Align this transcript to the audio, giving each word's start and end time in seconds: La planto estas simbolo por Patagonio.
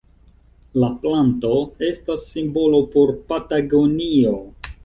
La 0.83 0.87
planto 1.03 1.51
estas 1.89 2.25
simbolo 2.31 2.81
por 2.97 3.15
Patagonio. 3.29 4.35